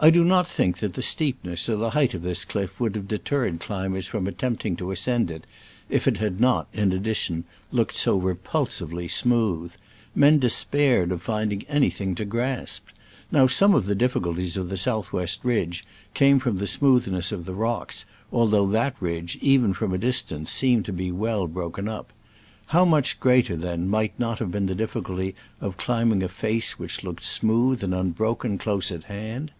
I 0.00 0.10
do 0.10 0.24
not 0.24 0.48
think 0.48 0.78
that 0.78 0.94
the 0.94 1.02
steepness 1.02 1.68
or 1.68 1.76
the 1.76 1.90
height 1.90 2.14
of 2.14 2.22
this 2.22 2.44
cliff 2.44 2.80
would 2.80 2.96
have 2.96 3.06
deterred 3.06 3.60
climbers 3.60 4.08
from 4.08 4.26
attempting 4.26 4.74
to 4.76 4.90
ascend 4.90 5.30
it, 5.30 5.44
if 5.88 6.08
it 6.08 6.16
had 6.16 6.40
not, 6.40 6.66
in 6.72 6.90
addition, 6.92 7.44
looked 7.70 7.96
so 7.96 8.20
repul 8.20 8.68
sively 8.68 9.06
smooth. 9.06 9.72
Men 10.12 10.40
despaired 10.40 11.12
of 11.12 11.22
find 11.22 11.52
ing 11.52 11.62
anything 11.68 12.16
to 12.16 12.24
grasp. 12.24 12.84
Now, 13.30 13.46
some 13.46 13.72
of 13.72 13.86
the 13.86 13.94
difficulties 13.94 14.56
of 14.56 14.68
the 14.68 14.76
south 14.76 15.12
west 15.12 15.40
ridge 15.44 15.86
came 16.12 16.40
from 16.40 16.58
the 16.58 16.66
smoothness 16.66 17.30
of 17.30 17.44
the 17.44 17.54
rocks, 17.54 18.04
although 18.32 18.66
that 18.66 18.96
ridge, 19.00 19.38
even 19.40 19.72
from 19.72 19.94
a 19.94 19.96
dis 19.98 20.20
tance, 20.22 20.50
seemed 20.50 20.84
to 20.86 20.92
be 20.92 21.12
well 21.12 21.46
broken 21.46 21.88
up. 21.88 22.12
How 22.66 22.84
much 22.84 23.20
greater, 23.20 23.56
then, 23.56 23.88
might 23.88 24.18
not 24.18 24.40
have 24.40 24.50
been 24.50 24.66
the 24.66 24.74
difficulty 24.74 25.36
of 25.60 25.76
climbing 25.76 26.24
a 26.24 26.28
face 26.28 26.80
which 26.80 27.04
looked 27.04 27.22
smooth 27.24 27.84
and 27.84 27.94
unbroken 27.94 28.58
close 28.58 28.90
at 28.90 29.04
hand 29.04 29.52